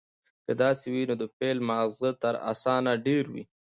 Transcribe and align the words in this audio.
که 0.45 0.53
داسې 0.61 0.85
وي، 0.93 1.03
نو 1.09 1.15
د 1.21 1.23
فيل 1.35 1.57
ماغزه 1.69 2.09
تر 2.21 2.33
انسانه 2.49 2.91
ډېر 3.05 3.23
وي، 3.33 3.43